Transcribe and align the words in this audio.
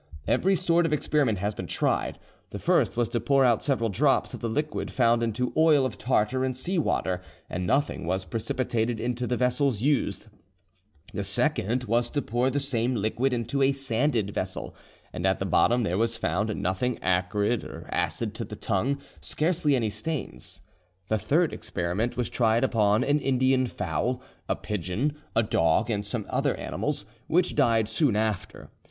Every 0.27 0.55
sort 0.55 0.87
of 0.87 0.93
experiment 0.93 1.37
has 1.37 1.53
been 1.53 1.67
tried. 1.67 2.17
The 2.49 2.57
first 2.57 2.97
was 2.97 3.07
to 3.09 3.19
pour 3.19 3.45
out 3.45 3.61
several 3.61 3.91
drops 3.91 4.33
of 4.33 4.39
the 4.39 4.49
liquid 4.49 4.89
found 4.89 5.21
into 5.21 5.53
oil 5.55 5.85
of 5.85 5.99
tartar 5.99 6.43
and 6.43 6.57
sea 6.57 6.79
water, 6.79 7.21
and 7.47 7.67
nothing 7.67 8.07
was 8.07 8.25
precipitated 8.25 8.99
into 8.99 9.27
the 9.27 9.37
vessels 9.37 9.83
used; 9.83 10.25
the 11.13 11.23
second 11.23 11.83
was 11.83 12.09
to 12.09 12.21
pour 12.23 12.49
the 12.49 12.59
same 12.59 12.95
liquid 12.95 13.31
into 13.31 13.61
a 13.61 13.73
sanded 13.73 14.31
vessel, 14.33 14.73
and 15.13 15.27
at 15.27 15.37
the 15.37 15.45
bottom 15.45 15.83
there 15.83 15.99
was 15.99 16.17
found 16.17 16.59
nothing 16.59 16.97
acrid 17.03 17.63
or 17.63 17.87
acid 17.91 18.33
to 18.33 18.43
the 18.43 18.55
tongue, 18.55 18.97
scarcely 19.19 19.75
any 19.75 19.91
stains; 19.91 20.61
the 21.09 21.19
third 21.19 21.53
experiment 21.53 22.17
was 22.17 22.27
tried 22.27 22.63
upon 22.63 23.03
an 23.03 23.19
Indian 23.19 23.67
fowl, 23.67 24.19
a 24.49 24.55
pigeon, 24.55 25.15
a 25.35 25.43
dog, 25.43 25.91
and 25.91 26.07
some 26.07 26.25
other 26.27 26.55
animals, 26.55 27.05
which 27.27 27.53
died 27.53 27.87
soon 27.87 28.15
after. 28.15 28.71